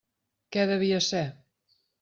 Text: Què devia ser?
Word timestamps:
Què 0.55 0.63
devia 0.71 1.03
ser? 1.11 1.23